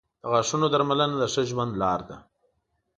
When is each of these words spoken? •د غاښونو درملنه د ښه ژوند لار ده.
•د 0.21 0.23
غاښونو 0.31 0.65
درملنه 0.73 1.15
د 1.19 1.23
ښه 1.33 1.41
ژوند 1.49 1.73
لار 1.81 1.99
ده. 2.09 2.17